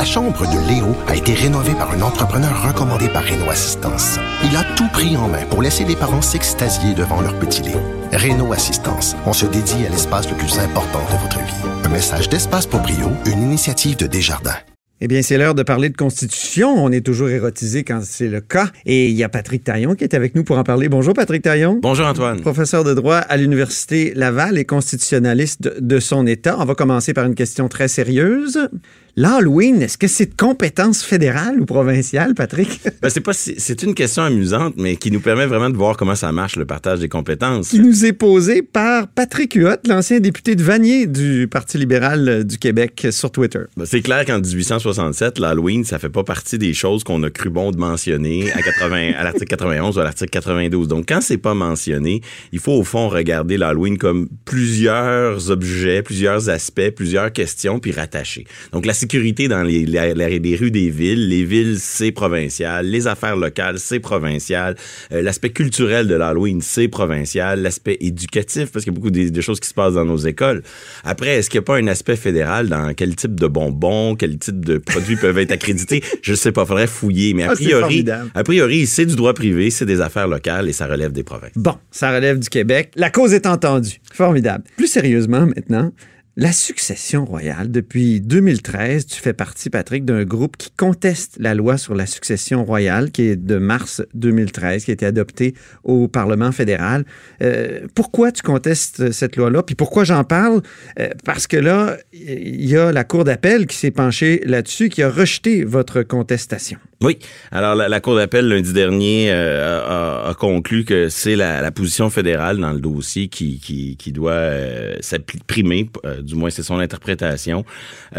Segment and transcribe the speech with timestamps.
[0.00, 4.18] La chambre de Léo a été rénovée par un entrepreneur recommandé par Renault Assistance.
[4.42, 7.82] Il a tout pris en main pour laisser les parents s'extasier devant leur petit Léo.
[8.10, 11.84] Renault Assistance, on se dédie à l'espace le plus important de votre vie.
[11.84, 14.56] Un message d'Espace pour Brio, une initiative de Desjardins.
[15.02, 16.82] Eh bien, c'est l'heure de parler de constitution.
[16.82, 18.68] On est toujours érotisé quand c'est le cas.
[18.86, 20.88] Et il y a Patrick Taillon qui est avec nous pour en parler.
[20.88, 21.78] Bonjour, Patrick Taillon.
[21.82, 22.40] Bonjour, Antoine.
[22.40, 26.56] Professeur de droit à l'Université Laval et constitutionnaliste de, de son État.
[26.58, 28.68] On va commencer par une question très sérieuse.
[29.16, 32.80] L'Halloween, est-ce que c'est de compétence fédérale ou provinciale, Patrick?
[33.00, 36.14] Ben, c'est pas c'est une question amusante, mais qui nous permet vraiment de voir comment
[36.14, 37.68] ça marche le partage des compétences.
[37.68, 42.58] Qui nous est posée par Patrick Huot, l'ancien député de Vanier du Parti libéral du
[42.58, 43.60] Québec sur Twitter.
[43.76, 47.48] Ben, c'est clair qu'en 1867, l'Halloween, ça fait pas partie des choses qu'on a cru
[47.48, 50.88] bon de mentionner à, 80, à l'article 91 ou à l'article 92.
[50.88, 52.20] Donc, quand c'est pas mentionné,
[52.52, 58.44] il faut au fond regarder l'Halloween comme plusieurs objets, plusieurs aspects, plusieurs questions, puis rattacher.
[58.72, 61.28] Donc, la sécurité dans les, les, rues des villes.
[61.28, 62.86] Les villes, c'est provincial.
[62.86, 64.76] Les affaires locales, c'est provincial.
[65.12, 67.62] Euh, l'aspect culturel de l'Halloween, c'est provincial.
[67.62, 70.62] L'aspect éducatif, parce qu'il y a beaucoup de, choses qui se passent dans nos écoles.
[71.04, 74.38] Après, est-ce qu'il n'y a pas un aspect fédéral dans quel type de bonbons, quel
[74.38, 76.02] type de produits peuvent être accrédités?
[76.22, 77.32] Je ne sais pas, faudrait fouiller.
[77.34, 78.04] Mais a ah, priori,
[78.34, 81.52] a priori, c'est du droit privé, c'est des affaires locales et ça relève des provinces.
[81.56, 82.92] Bon, ça relève du Québec.
[82.96, 84.00] La cause est entendue.
[84.12, 84.64] Formidable.
[84.76, 85.92] Plus sérieusement maintenant,
[86.40, 91.76] la succession royale, depuis 2013, tu fais partie, Patrick, d'un groupe qui conteste la loi
[91.76, 95.52] sur la succession royale qui est de mars 2013, qui a été adoptée
[95.84, 97.04] au Parlement fédéral.
[97.42, 99.62] Euh, pourquoi tu contestes cette loi-là?
[99.62, 100.62] Puis pourquoi j'en parle?
[100.98, 105.02] Euh, parce que là, il y a la Cour d'appel qui s'est penchée là-dessus, qui
[105.02, 106.78] a rejeté votre contestation.
[107.02, 107.18] Oui.
[107.50, 112.10] Alors, la, Cour d'appel, lundi dernier, euh, a, a, conclu que c'est la, la, position
[112.10, 116.78] fédérale dans le dossier qui, qui, qui doit euh, s'apprimer, euh, du moins c'est son
[116.78, 117.64] interprétation.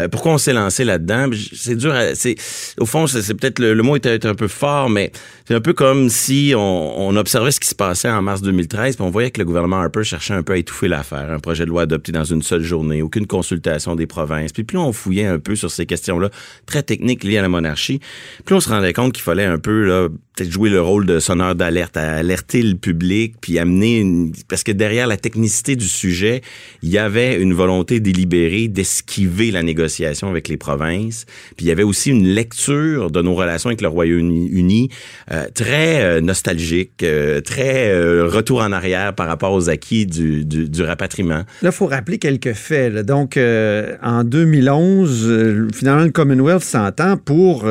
[0.00, 1.30] Euh, pourquoi on s'est lancé là-dedans?
[1.54, 2.34] C'est dur, c'est
[2.80, 5.12] au fond, c'est peut-être le, mot était un peu fort, mais
[5.46, 8.96] c'est un peu comme si on, on, observait ce qui se passait en mars 2013,
[8.96, 11.30] puis on voyait que le gouvernement Harper cherchait un peu à étouffer l'affaire.
[11.30, 14.50] Un projet de loi adopté dans une seule journée, aucune consultation des provinces.
[14.50, 16.30] Puis plus on fouillait un peu sur ces questions-là,
[16.66, 18.00] très techniques liées à la monarchie,
[18.44, 21.54] plus on se rendait compte qu'il fallait un peu peut-être jouer le rôle de sonneur
[21.54, 24.32] d'alerte, alerter le public, puis amener une...
[24.48, 26.40] Parce que derrière la technicité du sujet,
[26.82, 31.26] il y avait une volonté délibérée d'esquiver la négociation avec les provinces.
[31.56, 34.88] Puis il y avait aussi une lecture de nos relations avec le Royaume-Uni
[35.30, 40.82] euh, très euh, nostalgique, euh, très retour en arrière par rapport aux acquis du, du,
[40.82, 41.44] rapatriement.
[41.62, 42.94] Là, il faut rappeler quelques faits.
[42.94, 47.66] Donc, en 2011, finalement, le Commonwealth s'entend pour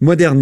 [0.00, 0.35] moderniser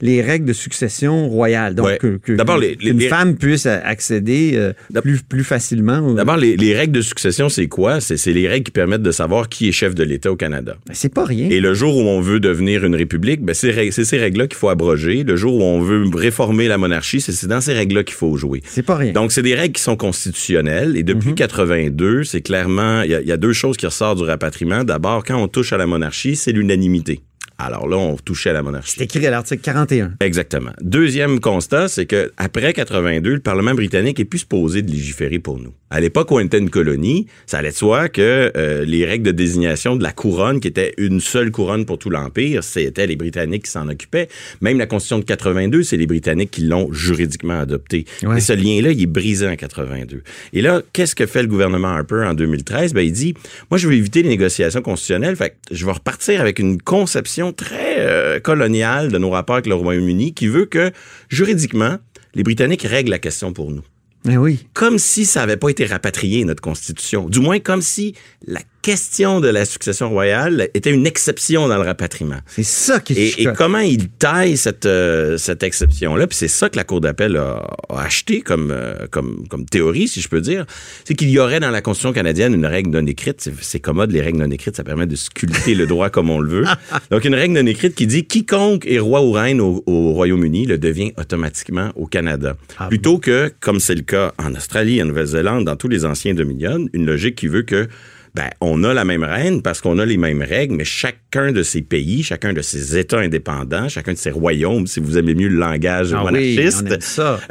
[0.00, 1.74] les règles de succession royale.
[1.74, 6.12] Donc, que, qu'une femme puisse accéder euh, plus, plus facilement.
[6.12, 8.00] D'abord, les, règles de succession, c'est quoi?
[8.00, 10.76] C'est, les règles qui permettent de savoir qui est chef de l'État au Canada.
[10.86, 11.48] Ben, c'est pas rien.
[11.50, 14.68] Et le jour où on veut devenir une république, ben, c'est, ces règles-là qu'il faut
[14.68, 15.24] abroger.
[15.24, 18.62] Le jour où on veut réformer la monarchie, c'est, dans ces règles-là qu'il faut jouer.
[18.64, 19.12] C'est pas rien.
[19.12, 20.96] Donc, c'est des règles qui sont constitutionnelles.
[20.96, 22.24] Et depuis 82, mhm.
[22.24, 24.84] c'est clairement, il y, y, a deux choses qui ressortent du rapatriement.
[24.84, 27.20] D'abord, quand on touche à la monarchie, c'est l'unanimité.
[27.64, 28.94] Alors là, on touchait à la monarchie.
[28.96, 30.14] C'est écrit à l'article 41.
[30.20, 30.72] Exactement.
[30.80, 35.58] Deuxième constat, c'est que après 82, le Parlement britannique est plus supposé de légiférer pour
[35.58, 35.72] nous.
[35.92, 39.26] À l'époque où on était une colonie, ça allait de soi que euh, les règles
[39.26, 43.14] de désignation de la couronne, qui était une seule couronne pour tout l'Empire, c'était les
[43.14, 44.28] Britanniques qui s'en occupaient.
[44.62, 48.06] Même la Constitution de 82, c'est les Britanniques qui l'ont juridiquement adoptée.
[48.34, 50.22] Et ce lien-là, il est brisé en 82.
[50.54, 52.94] Et là, qu'est-ce que fait le gouvernement Harper en 2013?
[52.94, 53.34] Ben, il dit,
[53.70, 57.96] moi, je veux éviter les négociations constitutionnelles, fait je vais repartir avec une conception très
[57.98, 60.90] euh, coloniale de nos rapports avec le Royaume-Uni qui veut que,
[61.28, 61.98] juridiquement,
[62.34, 63.82] les Britanniques règlent la question pour nous.
[64.24, 64.66] Mais oui.
[64.74, 67.28] Comme si ça n'avait pas été rapatrié, notre Constitution.
[67.28, 68.14] Du moins, comme si
[68.46, 72.38] la question de la succession royale était une exception dans le rapatriement.
[72.46, 76.48] C'est ça qui est et, et comment il taille cette, euh, cette exception-là, puis c'est
[76.48, 77.64] ça que la Cour d'appel a,
[77.96, 80.66] acheté comme, euh, comme, comme théorie, si je peux dire,
[81.04, 83.48] c'est qu'il y aurait dans la Constitution canadienne une règle non écrite.
[83.60, 86.48] C'est commode, les règles non écrites, ça permet de sculpter le droit comme on le
[86.48, 86.64] veut.
[87.10, 90.78] Donc, une règle non écrite qui dit quiconque est roi ou reine au, Royaume-Uni le
[90.78, 92.56] devient automatiquement au Canada.
[92.78, 96.34] Ah Plutôt que, comme c'est le cas en Australie, en Nouvelle-Zélande, dans tous les anciens
[96.34, 97.88] dominions, une logique qui veut que
[98.34, 101.62] ben, on a la même reine parce qu'on a les mêmes règles, mais chacun de
[101.62, 105.48] ces pays, chacun de ces États indépendants, chacun de ces royaumes, si vous aimez mieux
[105.48, 106.86] le langage ah monarchiste,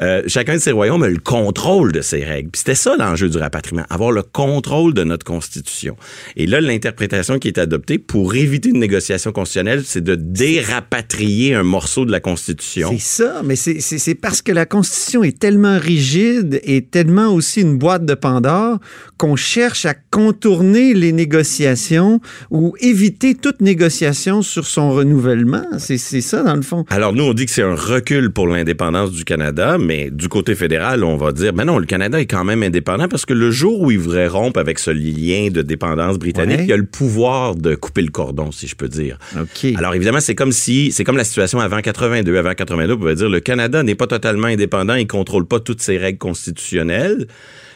[0.01, 2.49] euh, chacun de ces royaumes a le contrôle de ces règles.
[2.49, 5.95] Puis c'était ça l'enjeu du rapatriement, avoir le contrôle de notre constitution.
[6.35, 11.63] Et là, l'interprétation qui est adoptée pour éviter une négociation constitutionnelle, c'est de dérapatrier un
[11.63, 12.89] morceau de la constitution.
[12.93, 17.77] C'est ça, mais c'est parce que la constitution est tellement rigide et tellement aussi une
[17.77, 18.79] boîte de Pandore
[19.17, 22.19] qu'on cherche à contourner les négociations
[22.49, 25.65] ou éviter toute négociation sur son renouvellement?
[25.77, 26.85] C'est ça, dans le fond.
[26.89, 30.55] Alors, nous, on dit que c'est un recul pour l'indépendance du Canada, mais du côté
[30.55, 33.51] fédéral, on va dire, ben non, le Canada est quand même indépendant parce que le
[33.51, 37.55] jour où il voudrait rompre avec ce lien de dépendance britannique, il a le pouvoir
[37.55, 39.17] de couper le cordon, si je peux dire.
[39.39, 39.73] OK.
[39.77, 42.37] Alors, évidemment, c'est comme si, c'est comme la situation avant 82.
[42.37, 45.81] Avant 82, on pouvait dire, le Canada n'est pas totalement indépendant, il contrôle pas toutes
[45.81, 47.27] ses règles constitutionnelles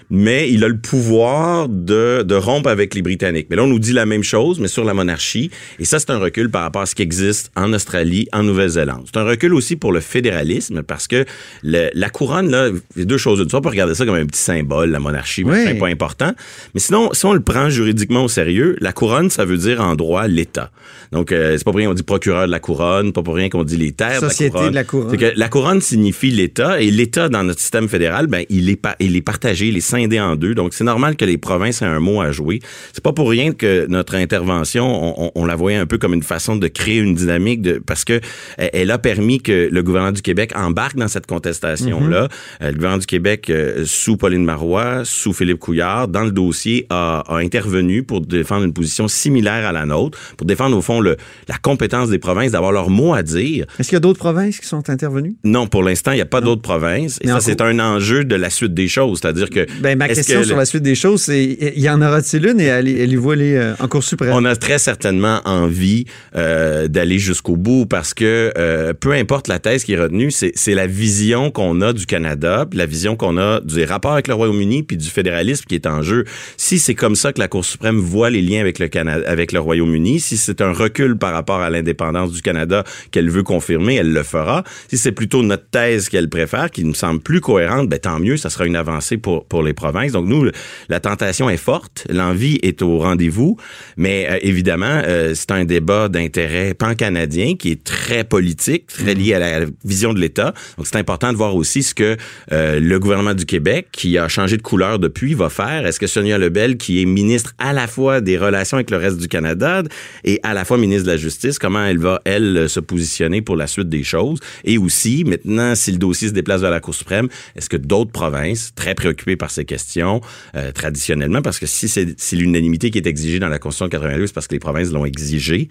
[0.10, 3.48] mais il a le pouvoir de, de, rompre avec les Britanniques.
[3.50, 5.52] Mais là, on nous dit la même chose, mais sur la monarchie.
[5.80, 9.04] Et ça, c'est un recul par rapport à ce qui existe en Australie, en Nouvelle-Zélande.
[9.06, 11.26] C'est un recul aussi pour le fédéralisme, parce que
[11.64, 13.40] le, la couronne, là, il a deux choses.
[13.40, 15.58] Une fois, on peut regarder ça comme un petit symbole, la monarchie, oui.
[15.66, 16.34] c'est pas important.
[16.74, 19.96] Mais sinon, si on le prend juridiquement au sérieux, la couronne, ça veut dire en
[19.96, 20.72] droit l'État.
[21.12, 23.50] Donc, euh, c'est pas pour rien qu'on dit procureur de la couronne, pas pour rien
[23.50, 24.70] qu'on dit les terres Société de la couronne.
[24.70, 25.10] De la couronne.
[25.12, 28.82] C'est que la couronne signifie l'État, et l'État, dans notre système fédéral, ben, il est,
[29.00, 30.56] il est partagé, les scindé en deux.
[30.56, 32.60] Donc, c'est normal que les provinces aient un mot à jouer.
[32.94, 36.24] C'est pas pour rien que notre intervention, on, on, la voyait un peu comme une
[36.24, 38.20] façon de créer une dynamique de, parce que
[38.58, 42.26] elle a permis que le gouvernement du Québec embarque dans cette contestation-là.
[42.26, 42.66] Mm-hmm.
[42.68, 47.24] le gouvernement du Québec, euh, sous Pauline Marois, sous Philippe Couillard, dans le dossier, a,
[47.28, 51.18] a, intervenu pour défendre une position similaire à la nôtre, pour défendre, au fond, le,
[51.48, 53.66] la compétence des provinces d'avoir leur mot à dire.
[53.80, 55.36] Est-ce qu'il y a d'autres provinces qui sont intervenues?
[55.44, 57.18] Non, pour l'instant, il n'y a pas d'autres provinces.
[57.22, 59.20] Et Mais ça, c'est un enjeu de la suite des choses.
[59.22, 59.66] C'est-à-dire que.
[59.86, 61.44] Ben, ma question sur la suite des choses, c'est
[61.76, 64.32] y en aura-t-il une et elle, elle y voit aller euh, en Cour suprême?
[64.34, 66.06] On a très certainement envie
[66.36, 70.74] euh, d'aller jusqu'au bout parce que euh, peu importe la thèse qui est retenue, c'est
[70.74, 74.34] la vision qu'on a du Canada, puis la vision qu'on a du rapport avec le
[74.34, 76.26] Royaume-Uni, puis du fédéralisme qui est en jeu.
[76.58, 79.52] Si c'est comme ça que la Cour suprême voit les liens avec le Canada, avec
[79.52, 83.98] le Royaume-Uni, si c'est un recul par rapport à l'indépendance du Canada qu'elle veut confirmer,
[83.98, 84.64] elle le fera.
[84.90, 88.38] Si c'est plutôt notre thèse qu'elle préfère, qui nous semble plus cohérente, ben tant mieux,
[88.38, 90.14] ça sera une avancée pour pour les provinces.
[90.14, 90.50] Donc nous,
[90.90, 93.58] la tentation est forte, l'envie est au rendez-vous,
[93.98, 99.34] mais euh, évidemment, euh, c'est un débat d'intérêt pan-canadien qui est très politique, très lié
[99.36, 100.54] à la, vision de l'État.
[100.78, 102.18] Donc c'est important de voir aussi ce que
[102.52, 105.86] euh, le gouvernement du Québec, qui a changé de couleur depuis, va faire.
[105.86, 109.18] Est-ce que Sonia Lebel, qui est ministre à la fois des relations avec le reste
[109.18, 109.84] du Canada
[110.24, 113.56] et à la fois ministre de la Justice, comment elle va, elle, se positionner pour
[113.56, 114.40] la suite des choses?
[114.64, 118.12] Et aussi, maintenant, si le dossier se déplace vers la Cour suprême, est-ce que d'autres
[118.12, 120.22] provinces, très préoccupées par ces questions,
[120.56, 124.28] euh, traditionnellement, parce que si c'est l'unanimité qui est exigée dans la Constitution de 82,
[124.28, 125.70] c'est parce que les provinces l'ont exigé.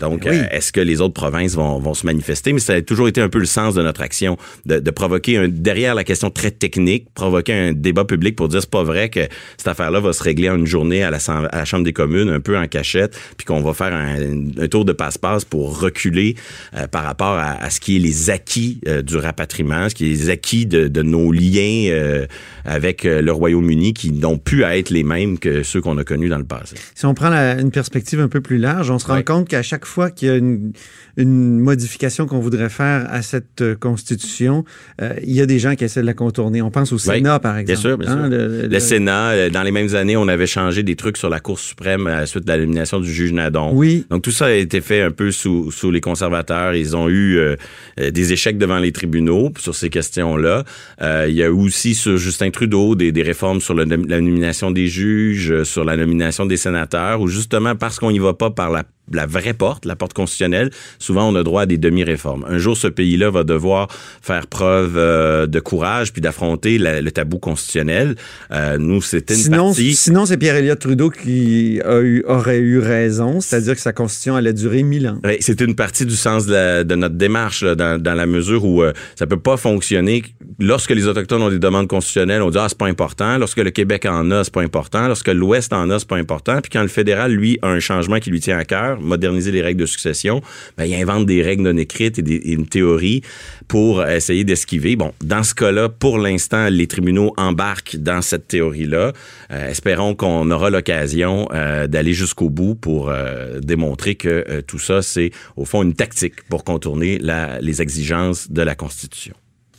[0.00, 0.36] Donc, oui.
[0.36, 2.52] euh, est-ce que les autres provinces vont, vont, se manifester?
[2.52, 5.38] Mais ça a toujours été un peu le sens de notre action, de, de provoquer,
[5.38, 9.08] un, derrière la question très technique, provoquer un débat public pour dire c'est pas vrai
[9.08, 9.20] que
[9.56, 12.28] cette affaire-là va se régler en une journée à la, à la Chambre des communes,
[12.28, 14.16] un peu en cachette, puis qu'on va faire un,
[14.58, 16.34] un, tour de passe-passe pour reculer
[16.76, 20.06] euh, par rapport à, à, ce qui est les acquis euh, du rapatriement, ce qui
[20.06, 22.26] est les acquis de, de nos liens euh,
[22.64, 26.38] avec le Royaume-Uni qui n'ont pu être les mêmes que ceux qu'on a connus dans
[26.38, 26.76] le passé.
[26.94, 29.62] Si on prend la, une perspective un peu plus large, on se rend compte qu'à
[29.62, 30.72] chaque fois qu'il y a une,
[31.16, 34.64] une modification qu'on voudrait faire à cette constitution,
[35.00, 36.62] euh, il y a des gens qui essaient de la contourner.
[36.62, 37.66] On pense au Sénat, oui, par exemple.
[37.66, 38.30] Bien sûr, bien hein, sûr.
[38.30, 41.28] Le, le, le, Sénat, euh, dans les mêmes années, on avait changé des trucs sur
[41.28, 43.70] la Cour suprême à la suite de la nomination du juge Nadon.
[43.72, 44.06] Oui.
[44.10, 46.74] Donc tout ça a été fait un peu sous, sous les conservateurs.
[46.74, 47.56] Ils ont eu euh,
[47.98, 50.64] des échecs devant les tribunaux sur ces questions-là.
[51.02, 54.86] Euh, il y a aussi sur Justin Trudeau des, des réformes sur la nomination des
[54.86, 58.84] juges, sur la nomination des sénateurs, où justement parce qu'on y va pas par la
[59.12, 62.44] la vraie porte, la porte constitutionnelle, souvent on a droit à des demi-réformes.
[62.48, 63.88] Un jour, ce pays-là va devoir
[64.22, 68.16] faire preuve euh, de courage puis d'affronter le tabou constitutionnel.
[68.50, 69.94] Euh, nous, c'était une sinon, partie...
[69.94, 74.52] Sinon, c'est Pierre-Éliott Trudeau qui a eu, aurait eu raison, c'est-à-dire que sa constitution allait
[74.52, 75.18] durer mille ans.
[75.24, 78.26] Oui, c'est une partie du sens de, la, de notre démarche, là, dans, dans, la
[78.26, 80.22] mesure où euh, ça peut pas fonctionner.
[80.58, 83.38] Lorsque les Autochtones ont des demandes constitutionnelles, on dit «Ah, c'est pas important».
[83.38, 85.06] Lorsque le Québec en a, c'est pas important.
[85.06, 86.60] Lorsque l'Ouest en a, c'est pas important.
[86.60, 89.62] Puis quand le fédéral, lui, a un changement qui lui tient à cœur, moderniser les
[89.62, 90.42] règles de succession,
[90.76, 93.22] ben, il invente des règles non écrites et, des, une théorie
[93.68, 94.96] pour essayer d'esquiver.
[94.96, 99.12] Bon, dans ce cas-là, pour l'instant, les tribunaux embarquent dans cette théorie-là.
[99.50, 105.02] Euh, espérons qu'on aura l'occasion euh, d'aller jusqu'au bout pour euh, démontrer que tout ça,
[105.02, 107.20] c'est au fond une tactique pour contourner
[107.60, 109.34] les exigences de la Constitution.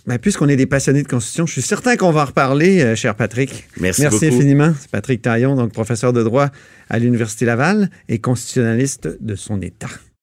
[0.07, 2.95] Ben, puisqu'on est des passionnés de Constitution, je suis certain qu'on va en reparler, euh,
[2.95, 3.67] cher Patrick.
[3.77, 4.73] Merci, Merci infiniment.
[4.79, 6.49] C'est Patrick Taillon, donc professeur de droit
[6.89, 9.89] à l'Université Laval et constitutionnaliste de son État.